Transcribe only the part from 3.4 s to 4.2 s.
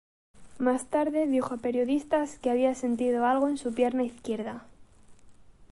en su pierna